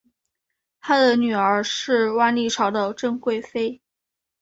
[0.79, 3.79] 他的女儿是万历朝的郑贵妃。